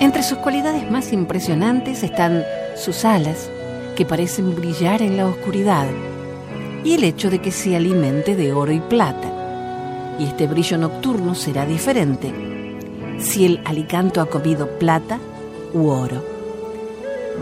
Entre 0.00 0.22
sus 0.22 0.38
cualidades 0.38 0.90
más 0.90 1.12
impresionantes 1.12 2.02
están 2.02 2.42
sus 2.76 3.04
alas, 3.04 3.50
que 3.94 4.06
parecen 4.06 4.56
brillar 4.56 5.02
en 5.02 5.18
la 5.18 5.26
oscuridad, 5.26 5.86
y 6.82 6.94
el 6.94 7.04
hecho 7.04 7.28
de 7.28 7.40
que 7.40 7.50
se 7.52 7.76
alimente 7.76 8.34
de 8.34 8.54
oro 8.54 8.72
y 8.72 8.80
plata. 8.80 10.16
Y 10.18 10.24
este 10.24 10.46
brillo 10.46 10.78
nocturno 10.78 11.34
será 11.34 11.66
diferente 11.66 12.32
si 13.18 13.44
el 13.44 13.60
alicanto 13.66 14.22
ha 14.22 14.30
comido 14.30 14.66
plata 14.78 15.18
u 15.74 15.88
oro. 15.88 16.24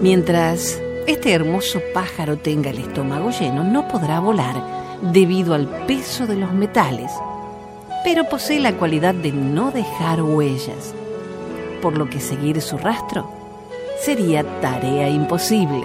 Mientras 0.02 0.82
este 1.06 1.32
hermoso 1.32 1.80
pájaro 1.94 2.36
tenga 2.36 2.70
el 2.70 2.78
estómago 2.78 3.30
lleno, 3.30 3.62
no 3.62 3.86
podrá 3.86 4.18
volar 4.18 4.77
debido 5.00 5.54
al 5.54 5.66
peso 5.86 6.26
de 6.26 6.36
los 6.36 6.52
metales, 6.52 7.10
pero 8.04 8.24
posee 8.24 8.60
la 8.60 8.74
cualidad 8.74 9.14
de 9.14 9.32
no 9.32 9.70
dejar 9.70 10.22
huellas, 10.22 10.94
por 11.82 11.96
lo 11.96 12.08
que 12.08 12.20
seguir 12.20 12.60
su 12.60 12.78
rastro 12.78 13.30
sería 14.00 14.44
tarea 14.60 15.08
imposible. 15.08 15.84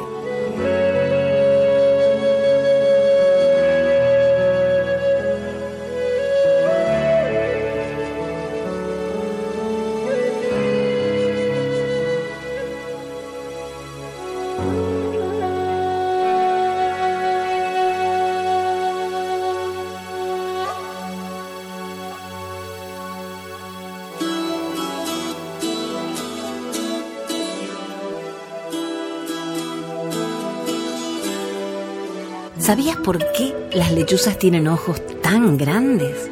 ¿Sabías 32.63 32.95
por 32.95 33.17
qué 33.33 33.53
las 33.73 33.91
lechuzas 33.91 34.37
tienen 34.37 34.69
ojos 34.69 35.01
tan 35.21 35.57
grandes? 35.57 36.31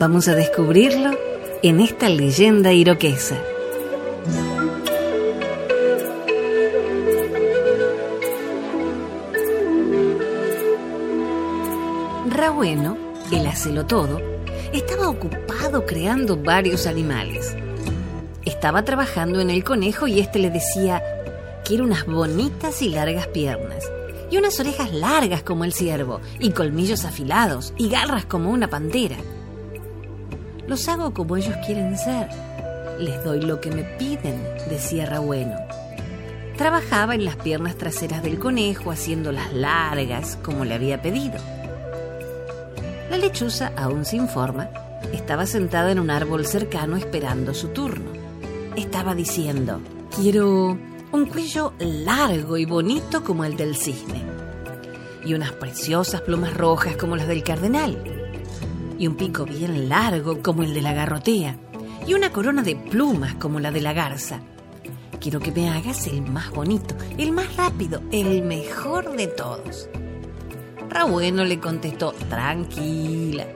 Vamos 0.00 0.26
a 0.26 0.34
descubrirlo 0.34 1.12
en 1.62 1.78
esta 1.78 2.08
leyenda 2.08 2.72
iroquesa. 2.72 3.36
Rabueno, 12.28 12.98
el 13.30 13.46
hacelo 13.46 13.86
todo, 13.86 14.20
estaba 14.72 15.08
ocupado 15.08 15.86
creando 15.86 16.36
varios 16.36 16.88
animales. 16.88 17.56
Estaba 18.44 18.84
trabajando 18.84 19.40
en 19.40 19.50
el 19.50 19.62
conejo 19.62 20.08
y 20.08 20.18
éste 20.18 20.40
le 20.40 20.50
decía, 20.50 21.00
quiero 21.64 21.84
unas 21.84 22.06
bonitas 22.06 22.82
y 22.82 22.88
largas 22.88 23.28
piernas 23.28 23.91
y 24.32 24.38
unas 24.38 24.58
orejas 24.60 24.90
largas 24.94 25.42
como 25.42 25.64
el 25.64 25.74
ciervo, 25.74 26.22
y 26.38 26.52
colmillos 26.52 27.04
afilados, 27.04 27.74
y 27.76 27.90
garras 27.90 28.24
como 28.24 28.50
una 28.50 28.66
pantera. 28.66 29.18
Los 30.66 30.88
hago 30.88 31.12
como 31.12 31.36
ellos 31.36 31.54
quieren 31.66 31.98
ser. 31.98 32.30
Les 32.98 33.22
doy 33.22 33.42
lo 33.42 33.60
que 33.60 33.70
me 33.70 33.84
piden, 33.84 34.42
decía 34.70 35.04
Rabueno. 35.04 35.56
Trabajaba 36.56 37.14
en 37.14 37.26
las 37.26 37.36
piernas 37.36 37.76
traseras 37.76 38.22
del 38.22 38.38
conejo, 38.38 38.90
haciéndolas 38.90 39.52
largas 39.52 40.38
como 40.42 40.64
le 40.64 40.76
había 40.76 41.02
pedido. 41.02 41.38
La 43.10 43.18
lechuza, 43.18 43.72
aún 43.76 44.06
sin 44.06 44.28
forma, 44.28 44.70
estaba 45.12 45.44
sentada 45.44 45.92
en 45.92 45.98
un 45.98 46.08
árbol 46.08 46.46
cercano 46.46 46.96
esperando 46.96 47.52
su 47.52 47.68
turno. 47.68 48.10
Estaba 48.76 49.14
diciendo, 49.14 49.82
quiero 50.16 50.78
un 51.12 51.26
cuello 51.26 51.74
largo 51.78 52.56
y 52.56 52.64
bonito 52.64 53.22
como 53.22 53.44
el 53.44 53.54
del 53.54 53.76
cisne, 53.76 54.24
y 55.22 55.34
unas 55.34 55.52
preciosas 55.52 56.22
plumas 56.22 56.54
rojas 56.54 56.96
como 56.96 57.16
las 57.16 57.28
del 57.28 57.42
cardenal, 57.42 58.02
y 58.98 59.06
un 59.06 59.16
pico 59.16 59.44
bien 59.44 59.90
largo 59.90 60.40
como 60.42 60.62
el 60.62 60.72
de 60.72 60.80
la 60.80 60.94
garrotea, 60.94 61.58
y 62.06 62.14
una 62.14 62.32
corona 62.32 62.62
de 62.62 62.76
plumas 62.76 63.34
como 63.34 63.60
la 63.60 63.70
de 63.70 63.82
la 63.82 63.92
garza. 63.92 64.40
Quiero 65.20 65.38
que 65.38 65.52
me 65.52 65.68
hagas 65.68 66.06
el 66.06 66.22
más 66.22 66.50
bonito, 66.50 66.96
el 67.18 67.30
más 67.30 67.56
rápido, 67.56 68.00
el 68.10 68.42
mejor 68.42 69.14
de 69.14 69.26
todos. 69.26 69.90
Rabueno 70.88 71.44
le 71.44 71.60
contestó, 71.60 72.12
tranquila, 72.30 73.46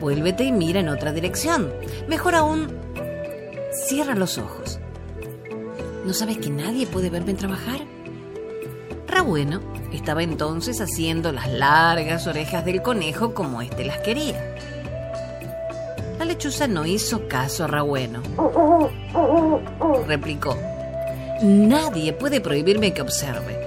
vuélvete 0.00 0.44
y 0.44 0.52
mira 0.52 0.78
en 0.78 0.88
otra 0.88 1.12
dirección. 1.12 1.72
Mejor 2.08 2.36
aún, 2.36 2.68
cierra 3.72 4.14
los 4.14 4.38
ojos 4.38 4.77
¿No 6.08 6.14
sabes 6.14 6.38
que 6.38 6.48
nadie 6.48 6.86
puede 6.86 7.10
verme 7.10 7.34
trabajar? 7.34 7.80
Rabueno 9.06 9.60
estaba 9.92 10.22
entonces 10.22 10.80
haciendo 10.80 11.32
las 11.32 11.52
largas 11.52 12.26
orejas 12.26 12.64
del 12.64 12.80
conejo 12.80 13.34
como 13.34 13.60
éste 13.60 13.84
las 13.84 13.98
quería. 13.98 14.56
La 16.18 16.24
lechuza 16.24 16.66
no 16.66 16.86
hizo 16.86 17.28
caso 17.28 17.64
a 17.64 17.66
Rabueno. 17.66 18.22
Replicó, 20.06 20.56
nadie 21.42 22.14
puede 22.14 22.40
prohibirme 22.40 22.94
que 22.94 23.02
observe. 23.02 23.60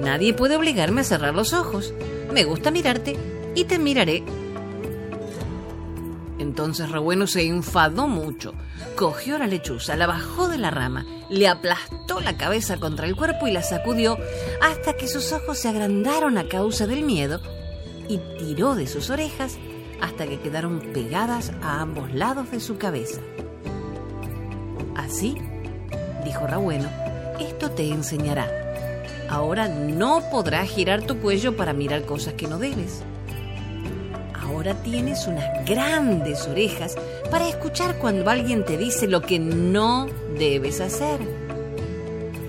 Nadie 0.00 0.32
puede 0.32 0.56
obligarme 0.56 1.02
a 1.02 1.04
cerrar 1.04 1.34
los 1.34 1.52
ojos. 1.52 1.92
Me 2.32 2.44
gusta 2.44 2.70
mirarte 2.70 3.18
y 3.54 3.64
te 3.64 3.78
miraré 3.78 4.22
entonces 6.52 6.90
Rebueno 6.90 7.26
se 7.26 7.46
enfadó 7.46 8.08
mucho, 8.08 8.52
cogió 8.94 9.38
la 9.38 9.46
lechuza, 9.46 9.96
la 9.96 10.06
bajó 10.06 10.48
de 10.48 10.58
la 10.58 10.70
rama, 10.70 11.06
le 11.30 11.48
aplastó 11.48 12.20
la 12.20 12.36
cabeza 12.36 12.76
contra 12.76 13.06
el 13.06 13.16
cuerpo 13.16 13.48
y 13.48 13.52
la 13.52 13.62
sacudió 13.62 14.18
hasta 14.60 14.92
que 14.92 15.08
sus 15.08 15.32
ojos 15.32 15.58
se 15.58 15.70
agrandaron 15.70 16.36
a 16.36 16.46
causa 16.48 16.86
del 16.86 17.04
miedo 17.04 17.40
y 18.06 18.18
tiró 18.38 18.74
de 18.74 18.86
sus 18.86 19.08
orejas 19.08 19.56
hasta 20.02 20.26
que 20.26 20.40
quedaron 20.40 20.80
pegadas 20.92 21.52
a 21.62 21.80
ambos 21.80 22.12
lados 22.12 22.50
de 22.50 22.60
su 22.60 22.76
cabeza. 22.76 23.22
Así, 24.94 25.38
dijo 26.22 26.46
Rabueno, 26.46 26.90
esto 27.40 27.70
te 27.70 27.88
enseñará. 27.88 28.46
Ahora 29.30 29.68
no 29.68 30.20
podrás 30.30 30.68
girar 30.68 31.00
tu 31.06 31.16
cuello 31.16 31.56
para 31.56 31.72
mirar 31.72 32.04
cosas 32.04 32.34
que 32.34 32.46
no 32.46 32.58
debes 32.58 33.02
tienes 34.84 35.26
unas 35.26 35.66
grandes 35.66 36.46
orejas 36.46 36.94
para 37.30 37.48
escuchar 37.48 37.98
cuando 37.98 38.30
alguien 38.30 38.64
te 38.64 38.76
dice 38.76 39.08
lo 39.08 39.20
que 39.20 39.38
no 39.38 40.06
debes 40.38 40.80
hacer. 40.80 41.20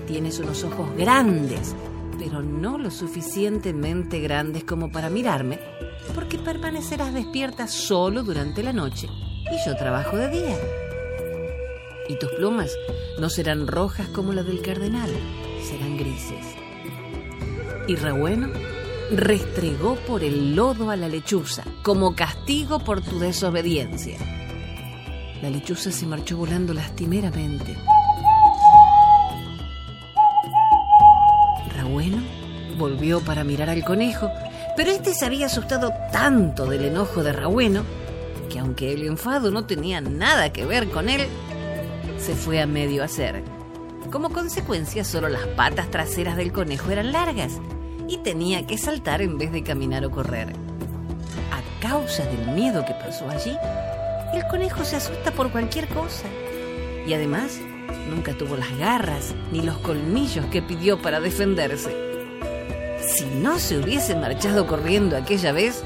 Tienes 0.06 0.38
unos 0.38 0.62
ojos 0.62 0.88
grandes, 0.96 1.74
pero 2.18 2.40
no 2.40 2.78
lo 2.78 2.90
suficientemente 2.90 4.20
grandes 4.20 4.62
como 4.62 4.92
para 4.92 5.10
mirarme, 5.10 5.58
porque 6.14 6.38
permanecerás 6.38 7.12
despierta 7.12 7.66
solo 7.66 8.22
durante 8.22 8.62
la 8.62 8.72
noche 8.72 9.08
y 9.50 9.68
yo 9.68 9.76
trabajo 9.76 10.16
de 10.16 10.28
día. 10.28 10.56
Y 12.08 12.16
tus 12.18 12.30
plumas 12.32 12.70
no 13.18 13.28
serán 13.28 13.66
rojas 13.66 14.08
como 14.08 14.32
las 14.32 14.46
del 14.46 14.62
cardenal, 14.62 15.10
serán 15.62 15.96
grises. 15.96 16.54
Y 17.88 17.96
Rebueno 17.96 18.48
restregó 19.10 19.96
por 19.96 20.24
el 20.24 20.56
lodo 20.56 20.90
a 20.90 20.96
la 20.96 21.08
lechuza, 21.08 21.64
como 21.82 22.14
castigo 22.14 22.78
por 22.78 23.00
tu 23.02 23.18
desobediencia. 23.18 24.18
La 25.42 25.50
lechuza 25.50 25.90
se 25.90 26.06
marchó 26.06 26.36
volando 26.36 26.72
lastimeramente. 26.72 27.76
Rabueno 31.76 32.22
volvió 32.78 33.20
para 33.20 33.44
mirar 33.44 33.68
al 33.68 33.84
conejo, 33.84 34.30
pero 34.76 34.90
este 34.90 35.14
se 35.14 35.26
había 35.26 35.46
asustado 35.46 35.92
tanto 36.10 36.66
del 36.66 36.86
enojo 36.86 37.22
de 37.22 37.32
Rabueno 37.32 37.84
que 38.50 38.58
aunque 38.58 38.92
el 38.92 39.04
enfado 39.06 39.50
no 39.50 39.66
tenía 39.66 40.00
nada 40.00 40.52
que 40.52 40.64
ver 40.64 40.88
con 40.90 41.08
él, 41.08 41.26
se 42.18 42.34
fue 42.34 42.60
a 42.60 42.66
medio 42.66 43.04
hacer. 43.04 43.42
Como 44.10 44.30
consecuencia, 44.30 45.04
solo 45.04 45.28
las 45.28 45.46
patas 45.48 45.90
traseras 45.90 46.36
del 46.36 46.52
conejo 46.52 46.90
eran 46.90 47.12
largas 47.12 47.60
y 48.08 48.18
tenía 48.18 48.66
que 48.66 48.78
saltar 48.78 49.22
en 49.22 49.38
vez 49.38 49.52
de 49.52 49.62
caminar 49.62 50.04
o 50.04 50.10
correr. 50.10 50.52
A 51.50 51.80
causa 51.80 52.24
del 52.24 52.54
miedo 52.54 52.84
que 52.84 52.94
pasó 52.94 53.28
allí, 53.28 53.56
el 54.34 54.46
conejo 54.48 54.84
se 54.84 54.96
asusta 54.96 55.30
por 55.32 55.50
cualquier 55.50 55.88
cosa. 55.88 56.26
Y 57.06 57.12
además, 57.12 57.60
nunca 58.08 58.36
tuvo 58.36 58.56
las 58.56 58.76
garras 58.78 59.34
ni 59.52 59.60
los 59.60 59.78
colmillos 59.78 60.46
que 60.46 60.62
pidió 60.62 61.00
para 61.00 61.20
defenderse. 61.20 61.94
Si 63.06 63.26
no 63.26 63.58
se 63.58 63.78
hubiese 63.78 64.16
marchado 64.16 64.66
corriendo 64.66 65.16
aquella 65.16 65.52
vez, 65.52 65.82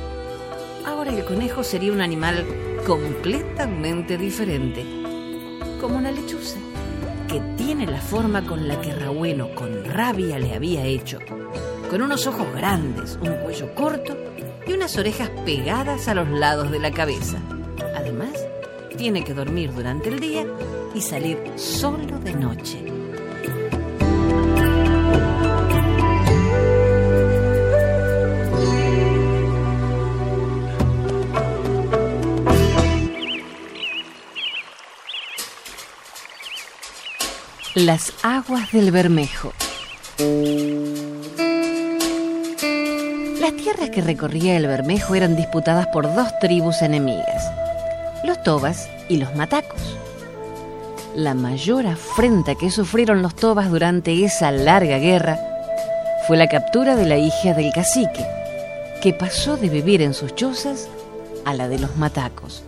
ahora 0.87 1.13
el 1.13 1.25
conejo 1.25 1.65
sería 1.65 1.93
un 1.93 2.01
animal 2.01 2.47
completamente 2.87 4.17
diferente, 4.17 4.85
como 5.81 5.99
una 5.99 6.13
lechuza, 6.13 6.59
que 7.29 7.41
tiene 7.57 7.87
la 7.87 8.01
forma 8.01 8.47
con 8.47 8.69
la 8.69 8.81
que 8.81 8.95
Rabueno 8.95 9.55
con 9.55 9.85
rabia 9.85 10.39
le 10.39 10.55
había 10.55 10.85
hecho, 10.85 11.19
con 11.89 12.03
unos 12.03 12.27
ojos 12.27 12.47
grandes, 12.55 13.19
un 13.23 13.35
cuello 13.43 13.75
corto 13.75 14.17
y 14.67 14.73
unas 14.73 14.97
orejas 14.97 15.31
pegadas 15.45 16.09
a 16.09 16.15
los 16.15 16.29
lados 16.29 16.71
de 16.71 16.79
la 16.79 16.91
cabeza. 16.91 17.39
Además, 17.97 18.33
tiene 18.97 19.25
que 19.25 19.35
dormir 19.35 19.73
durante 19.73 20.09
el 20.09 20.21
día 20.21 20.47
y 20.95 21.01
salir 21.01 21.39
solo 21.57 22.19
de 22.19 22.35
noche. 22.35 22.85
Las 37.75 38.13
aguas 38.25 38.73
del 38.73 38.91
Bermejo. 38.91 39.53
Que 43.99 44.05
recorría 44.05 44.57
el 44.57 44.69
Bermejo 44.69 45.17
eran 45.17 45.35
disputadas 45.35 45.89
por 45.89 46.15
dos 46.15 46.39
tribus 46.39 46.83
enemigas, 46.83 47.51
los 48.23 48.41
Tobas 48.45 48.89
y 49.09 49.17
los 49.17 49.35
Matacos. 49.35 49.97
La 51.17 51.35
mayor 51.35 51.85
afrenta 51.85 52.55
que 52.55 52.71
sufrieron 52.71 53.23
los 53.23 53.35
Tobas 53.35 53.71
durante 53.71 54.25
esa 54.25 54.53
larga 54.53 54.99
guerra 54.99 55.37
fue 56.29 56.37
la 56.37 56.47
captura 56.47 56.95
de 56.95 57.07
la 57.07 57.17
hija 57.17 57.55
del 57.55 57.73
cacique, 57.73 58.25
que 59.03 59.13
pasó 59.13 59.57
de 59.57 59.69
vivir 59.69 60.01
en 60.01 60.15
sus 60.15 60.33
chozas 60.37 60.89
a 61.45 61.53
la 61.55 61.67
de 61.67 61.81
los 61.81 61.97
Matacos. 61.97 62.63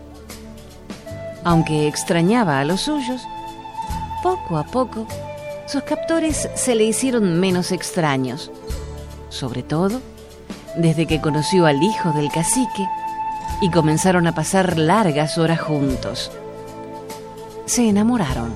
Aunque 1.44 1.86
extrañaba 1.86 2.58
a 2.58 2.64
los 2.64 2.80
suyos, 2.80 3.22
poco 4.24 4.58
a 4.58 4.64
poco, 4.64 5.06
sus 5.68 5.84
captores 5.84 6.48
se 6.56 6.74
le 6.74 6.82
hicieron 6.82 7.38
menos 7.38 7.70
extraños, 7.70 8.50
sobre 9.28 9.62
todo 9.62 10.00
desde 10.76 11.06
que 11.06 11.20
conoció 11.20 11.66
al 11.66 11.82
hijo 11.82 12.12
del 12.12 12.30
cacique 12.30 12.88
y 13.60 13.70
comenzaron 13.70 14.26
a 14.26 14.34
pasar 14.34 14.78
largas 14.78 15.38
horas 15.38 15.60
juntos. 15.60 16.30
Se 17.66 17.88
enamoraron, 17.88 18.54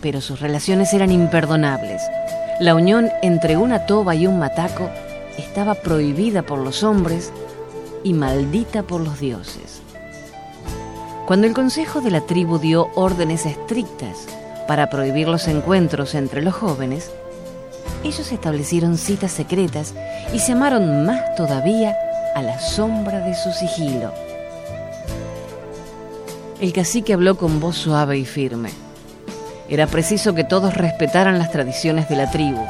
pero 0.00 0.20
sus 0.20 0.40
relaciones 0.40 0.92
eran 0.94 1.10
imperdonables. 1.10 2.02
La 2.60 2.74
unión 2.74 3.10
entre 3.22 3.56
una 3.56 3.86
toba 3.86 4.14
y 4.14 4.26
un 4.26 4.38
mataco 4.38 4.88
estaba 5.36 5.74
prohibida 5.74 6.42
por 6.42 6.58
los 6.58 6.82
hombres 6.82 7.32
y 8.02 8.14
maldita 8.14 8.82
por 8.82 9.00
los 9.00 9.20
dioses. 9.20 9.82
Cuando 11.26 11.46
el 11.46 11.52
consejo 11.52 12.00
de 12.00 12.10
la 12.10 12.22
tribu 12.22 12.58
dio 12.58 12.90
órdenes 12.94 13.44
estrictas 13.46 14.26
para 14.66 14.88
prohibir 14.88 15.28
los 15.28 15.46
encuentros 15.46 16.14
entre 16.14 16.42
los 16.42 16.54
jóvenes, 16.54 17.10
ellos 18.04 18.32
establecieron 18.32 18.96
citas 18.98 19.32
secretas 19.32 19.94
y 20.32 20.38
se 20.38 20.52
amaron 20.52 21.04
más 21.04 21.34
todavía 21.34 21.96
a 22.34 22.42
la 22.42 22.60
sombra 22.60 23.20
de 23.20 23.34
su 23.34 23.52
sigilo. 23.52 24.12
El 26.60 26.72
cacique 26.72 27.12
habló 27.12 27.36
con 27.36 27.60
voz 27.60 27.76
suave 27.76 28.18
y 28.18 28.24
firme. 28.24 28.70
Era 29.68 29.86
preciso 29.86 30.34
que 30.34 30.44
todos 30.44 30.74
respetaran 30.74 31.38
las 31.38 31.52
tradiciones 31.52 32.08
de 32.08 32.16
la 32.16 32.30
tribu, 32.30 32.64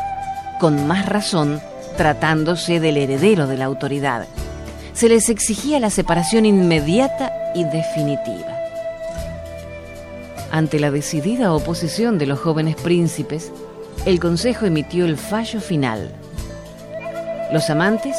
con 0.60 0.86
más 0.86 1.06
razón 1.06 1.60
tratándose 1.96 2.80
del 2.80 2.96
heredero 2.96 3.46
de 3.46 3.56
la 3.56 3.66
autoridad. 3.66 4.26
Se 4.92 5.08
les 5.08 5.28
exigía 5.28 5.80
la 5.80 5.90
separación 5.90 6.44
inmediata 6.44 7.32
y 7.54 7.64
definitiva. 7.64 8.56
Ante 10.50 10.80
la 10.80 10.90
decidida 10.90 11.52
oposición 11.52 12.18
de 12.18 12.26
los 12.26 12.40
jóvenes 12.40 12.76
príncipes, 12.76 13.52
el 14.06 14.20
Consejo 14.20 14.66
emitió 14.66 15.04
el 15.04 15.16
fallo 15.16 15.60
final. 15.60 16.12
Los 17.52 17.70
amantes 17.70 18.16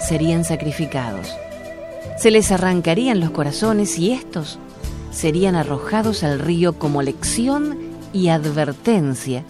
serían 0.00 0.44
sacrificados. 0.44 1.34
Se 2.18 2.30
les 2.30 2.52
arrancarían 2.52 3.20
los 3.20 3.30
corazones 3.30 3.98
y 3.98 4.12
estos 4.12 4.58
serían 5.10 5.56
arrojados 5.56 6.24
al 6.24 6.38
río 6.38 6.78
como 6.78 7.02
lección 7.02 7.78
y 8.12 8.28
advertencia 8.28 9.44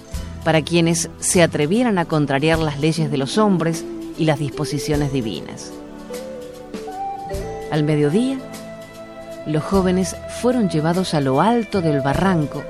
para 0.44 0.62
quienes 0.62 1.10
se 1.18 1.42
atrevieran 1.42 1.98
a 1.98 2.04
contrariar 2.04 2.58
las 2.58 2.78
leyes 2.78 3.10
de 3.10 3.16
los 3.16 3.38
hombres 3.38 3.84
y 4.18 4.24
las 4.24 4.38
disposiciones 4.38 5.12
divinas. 5.12 5.72
Al 7.70 7.82
mediodía, 7.82 8.38
los 9.46 9.64
jóvenes 9.64 10.16
fueron 10.40 10.68
llevados 10.70 11.14
a 11.14 11.20
lo 11.20 11.40
alto 11.40 11.82
del 11.82 12.00
barranco 12.00 12.62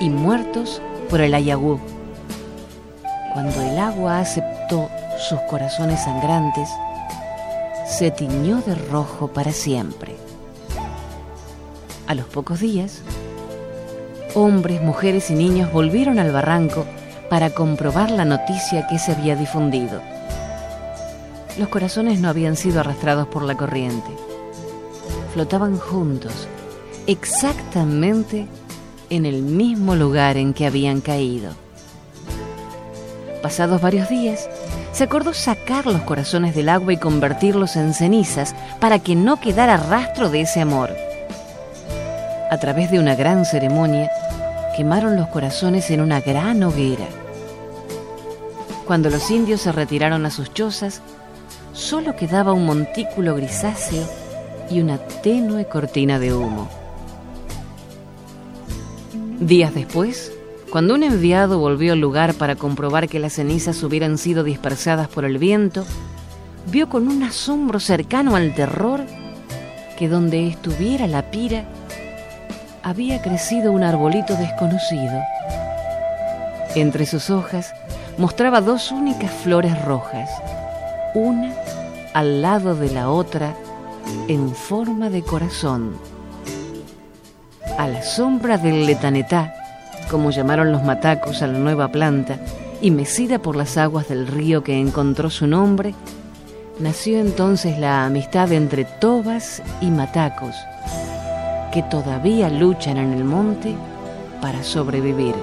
y 0.00 0.08
muertos 0.08 0.80
por 1.08 1.20
el 1.20 1.34
ayagú. 1.34 1.80
Cuando 3.32 3.60
el 3.62 3.78
agua 3.78 4.20
aceptó 4.20 4.90
sus 5.18 5.40
corazones 5.42 6.02
sangrantes, 6.02 6.68
se 7.86 8.10
tiñó 8.10 8.60
de 8.62 8.74
rojo 8.74 9.28
para 9.28 9.52
siempre. 9.52 10.16
A 12.06 12.14
los 12.14 12.26
pocos 12.26 12.60
días, 12.60 13.02
hombres, 14.34 14.82
mujeres 14.82 15.30
y 15.30 15.34
niños 15.34 15.72
volvieron 15.72 16.18
al 16.18 16.32
barranco 16.32 16.86
para 17.28 17.50
comprobar 17.50 18.10
la 18.10 18.24
noticia 18.24 18.86
que 18.86 18.98
se 18.98 19.12
había 19.12 19.36
difundido. 19.36 20.00
Los 21.58 21.68
corazones 21.68 22.20
no 22.20 22.28
habían 22.28 22.56
sido 22.56 22.80
arrastrados 22.80 23.26
por 23.28 23.42
la 23.42 23.56
corriente 23.56 24.10
flotaban 25.32 25.78
juntos, 25.78 26.32
exactamente 27.06 28.46
en 29.10 29.26
el 29.26 29.42
mismo 29.42 29.94
lugar 29.94 30.36
en 30.36 30.52
que 30.52 30.66
habían 30.66 31.00
caído. 31.00 31.52
Pasados 33.42 33.80
varios 33.80 34.08
días, 34.08 34.50
se 34.92 35.04
acordó 35.04 35.32
sacar 35.32 35.86
los 35.86 36.02
corazones 36.02 36.54
del 36.54 36.68
agua 36.68 36.92
y 36.92 36.98
convertirlos 36.98 37.76
en 37.76 37.94
cenizas 37.94 38.54
para 38.80 38.98
que 38.98 39.16
no 39.16 39.40
quedara 39.40 39.78
rastro 39.78 40.28
de 40.28 40.42
ese 40.42 40.60
amor. 40.60 40.90
A 42.50 42.58
través 42.58 42.90
de 42.90 42.98
una 42.98 43.14
gran 43.14 43.44
ceremonia, 43.46 44.10
quemaron 44.76 45.16
los 45.16 45.28
corazones 45.28 45.90
en 45.90 46.00
una 46.00 46.20
gran 46.20 46.62
hoguera. 46.62 47.06
Cuando 48.86 49.08
los 49.08 49.30
indios 49.30 49.62
se 49.62 49.72
retiraron 49.72 50.26
a 50.26 50.30
sus 50.30 50.52
chozas, 50.52 51.00
solo 51.72 52.16
quedaba 52.16 52.52
un 52.52 52.66
montículo 52.66 53.36
grisáceo 53.36 54.04
y 54.70 54.80
una 54.80 54.98
tenue 54.98 55.66
cortina 55.66 56.18
de 56.18 56.34
humo. 56.34 56.68
Días 59.38 59.72
después, 59.72 60.32
cuando 60.70 60.94
un 60.94 61.02
enviado 61.02 61.58
volvió 61.58 61.94
al 61.94 62.00
lugar 62.00 62.34
para 62.34 62.54
comprobar 62.54 63.08
que 63.08 63.18
las 63.18 63.34
cenizas 63.34 63.82
hubieran 63.82 64.18
sido 64.18 64.44
dispersadas 64.44 65.08
por 65.08 65.24
el 65.24 65.38
viento, 65.38 65.84
vio 66.70 66.88
con 66.88 67.08
un 67.08 67.24
asombro 67.24 67.80
cercano 67.80 68.36
al 68.36 68.54
terror 68.54 69.00
que 69.98 70.08
donde 70.08 70.46
estuviera 70.46 71.08
la 71.08 71.30
pira 71.30 71.64
había 72.82 73.20
crecido 73.20 73.72
un 73.72 73.82
arbolito 73.82 74.36
desconocido. 74.36 75.20
Entre 76.76 77.04
sus 77.04 77.30
hojas 77.30 77.74
mostraba 78.16 78.60
dos 78.60 78.92
únicas 78.92 79.32
flores 79.32 79.82
rojas, 79.84 80.30
una 81.14 81.52
al 82.14 82.42
lado 82.42 82.76
de 82.76 82.90
la 82.90 83.10
otra 83.10 83.54
en 84.28 84.54
forma 84.54 85.10
de 85.10 85.22
corazón. 85.22 85.96
A 87.76 87.88
la 87.88 88.02
sombra 88.02 88.56
del 88.56 88.86
letanetá, 88.86 89.59
como 90.10 90.30
llamaron 90.30 90.72
los 90.72 90.82
matacos 90.82 91.42
a 91.42 91.46
la 91.46 91.58
nueva 91.58 91.88
planta, 91.88 92.38
y 92.82 92.90
mecida 92.90 93.38
por 93.38 93.56
las 93.56 93.76
aguas 93.76 94.08
del 94.08 94.26
río 94.26 94.62
que 94.62 94.78
encontró 94.78 95.30
su 95.30 95.46
nombre, 95.46 95.94
nació 96.78 97.20
entonces 97.20 97.78
la 97.78 98.06
amistad 98.06 98.52
entre 98.52 98.84
tobas 98.84 99.62
y 99.80 99.90
matacos, 99.90 100.54
que 101.72 101.82
todavía 101.84 102.48
luchan 102.50 102.96
en 102.96 103.12
el 103.12 103.24
monte 103.24 103.74
para 104.40 104.62
sobrevivir. 104.64 105.34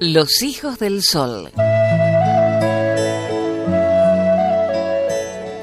Los 0.00 0.42
hijos 0.42 0.78
del 0.78 1.02
sol. 1.02 1.50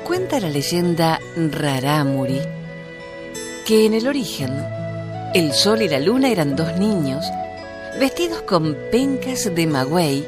Cuenta 0.04 0.42
la 0.42 0.50
leyenda 0.50 1.22
Rarámuri 1.38 2.42
que 3.66 3.86
en 3.86 3.94
el 3.94 4.08
origen 4.08 4.52
el 5.34 5.54
sol 5.54 5.82
y 5.84 5.88
la 5.88 6.02
luna 6.02 6.30
eran 6.30 6.58
dos 6.58 6.78
niños 6.78 7.26
vestidos 7.98 8.42
con 8.42 8.76
pencas 8.92 9.56
de 9.56 9.68
magüey 9.68 10.26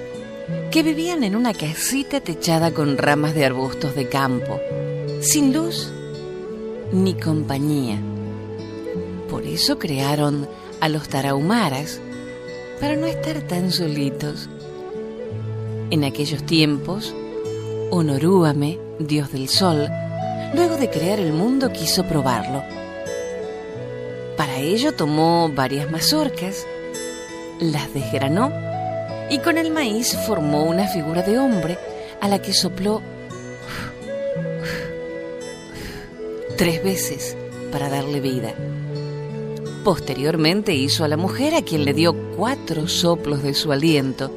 que 0.72 0.84
vivían 0.84 1.26
en 1.26 1.36
una 1.36 1.54
casita 1.54 2.22
techada 2.22 2.72
con 2.72 2.98
ramas 2.98 3.36
de 3.36 3.46
arbustos 3.46 3.94
de 3.94 4.08
campo. 4.08 4.62
sin 5.20 5.52
luz 5.52 5.92
ni 6.94 7.14
compañía. 7.14 8.00
Por 9.30 9.46
eso 9.46 9.78
crearon 9.78 10.48
a 10.80 10.88
los 10.88 11.10
tarahumaras, 11.10 12.00
para 12.80 12.96
no 12.96 13.08
estar 13.08 13.42
tan 13.42 13.72
solitos. 13.72 14.50
En 15.90 16.04
aquellos 16.04 16.44
tiempos, 16.46 17.14
Honorúame, 17.90 18.78
dios 19.00 19.32
del 19.32 19.48
sol, 19.48 19.88
luego 20.54 20.76
de 20.76 20.90
crear 20.90 21.22
el 21.22 21.32
mundo 21.32 21.72
quiso 21.72 22.04
probarlo. 22.04 22.62
Para 24.36 24.58
ello 24.58 24.92
tomó 24.92 25.50
varias 25.50 25.90
mazorcas, 25.90 26.68
las 27.62 27.94
desgranó 27.94 28.52
y 29.30 29.40
con 29.40 29.58
el 29.58 29.72
maíz 29.72 30.18
formó 30.28 30.66
una 30.66 30.88
figura 30.88 31.22
de 31.22 31.40
hombre 31.40 31.78
a 32.20 32.28
la 32.28 32.40
que 32.40 32.52
sopló 32.52 33.02
tres 36.58 36.84
veces 36.84 37.38
para 37.72 37.88
darle 37.88 38.20
vida. 38.20 38.54
Posteriormente 39.88 40.74
hizo 40.74 41.06
a 41.06 41.08
la 41.08 41.16
mujer 41.16 41.56
a 41.56 41.62
quien 41.62 41.86
le 41.86 41.94
dio 41.94 42.14
cuatro 42.36 42.90
soplos 42.90 43.42
de 43.42 43.54
su 43.54 43.72
aliento, 43.72 44.30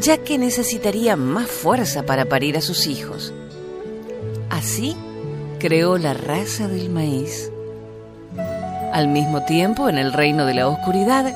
ya 0.00 0.18
que 0.18 0.36
necesitaría 0.36 1.14
más 1.14 1.46
fuerza 1.46 2.02
para 2.02 2.24
parir 2.24 2.56
a 2.56 2.60
sus 2.60 2.88
hijos. 2.88 3.32
Así 4.48 4.96
creó 5.60 5.96
la 5.96 6.12
raza 6.12 6.66
del 6.66 6.90
maíz. 6.90 7.52
Al 8.92 9.06
mismo 9.06 9.44
tiempo, 9.44 9.88
en 9.88 9.96
el 9.96 10.12
reino 10.12 10.44
de 10.44 10.54
la 10.54 10.66
oscuridad, 10.66 11.32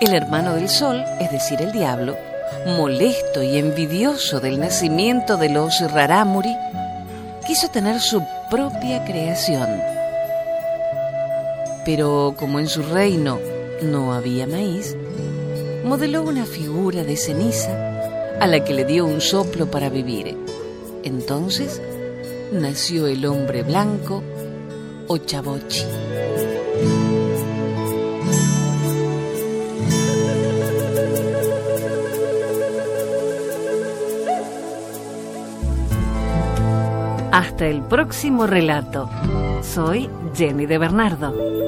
el 0.00 0.12
hermano 0.12 0.56
del 0.56 0.68
sol, 0.68 1.04
es 1.20 1.30
decir, 1.30 1.62
el 1.62 1.70
diablo, 1.70 2.16
molesto 2.76 3.40
y 3.40 3.56
envidioso 3.56 4.40
del 4.40 4.58
nacimiento 4.58 5.36
de 5.36 5.50
los 5.50 5.80
Rarámuri, 5.92 6.56
quiso 7.46 7.68
tener 7.68 8.00
su 8.00 8.20
propia 8.50 9.04
creación. 9.04 9.97
Pero 11.84 12.34
como 12.36 12.58
en 12.60 12.68
su 12.68 12.82
reino 12.82 13.38
no 13.82 14.12
había 14.12 14.46
maíz, 14.46 14.96
modeló 15.84 16.22
una 16.22 16.44
figura 16.44 17.04
de 17.04 17.16
ceniza 17.16 17.88
a 18.40 18.46
la 18.46 18.64
que 18.64 18.74
le 18.74 18.84
dio 18.84 19.06
un 19.06 19.20
soplo 19.20 19.70
para 19.70 19.88
vivir. 19.88 20.36
Entonces 21.02 21.80
nació 22.52 23.06
el 23.06 23.24
hombre 23.26 23.62
blanco, 23.62 24.22
Ochabochi. 25.06 25.84
Hasta 37.32 37.66
el 37.66 37.82
próximo 37.82 38.46
relato. 38.46 39.08
Soy 39.62 40.08
Jenny 40.34 40.66
de 40.66 40.78
Bernardo. 40.78 41.67